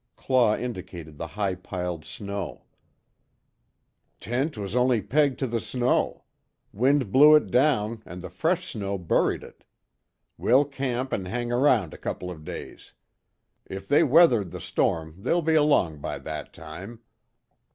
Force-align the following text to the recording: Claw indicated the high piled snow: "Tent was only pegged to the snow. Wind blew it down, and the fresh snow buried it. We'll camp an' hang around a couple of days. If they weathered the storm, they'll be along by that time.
Claw 0.15 0.57
indicated 0.57 1.19
the 1.19 1.27
high 1.37 1.53
piled 1.53 2.05
snow: 2.05 2.63
"Tent 4.19 4.57
was 4.57 4.75
only 4.75 4.99
pegged 4.99 5.37
to 5.37 5.45
the 5.45 5.59
snow. 5.59 6.23
Wind 6.73 7.11
blew 7.11 7.35
it 7.35 7.51
down, 7.51 8.01
and 8.03 8.23
the 8.23 8.29
fresh 8.31 8.71
snow 8.71 8.97
buried 8.97 9.43
it. 9.43 9.63
We'll 10.39 10.65
camp 10.65 11.13
an' 11.13 11.25
hang 11.25 11.51
around 11.51 11.93
a 11.93 11.99
couple 11.99 12.31
of 12.31 12.43
days. 12.43 12.93
If 13.67 13.87
they 13.87 14.01
weathered 14.01 14.49
the 14.49 14.59
storm, 14.59 15.13
they'll 15.19 15.43
be 15.43 15.53
along 15.53 15.99
by 15.99 16.17
that 16.17 16.51
time. 16.51 17.01